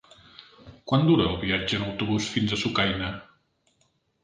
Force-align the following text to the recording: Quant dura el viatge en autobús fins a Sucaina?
Quant 0.91 1.05
dura 1.09 1.27
el 1.33 1.37
viatge 1.43 1.79
en 1.79 1.85
autobús 1.89 2.31
fins 2.39 2.57
a 2.57 2.61
Sucaina? 2.65 3.13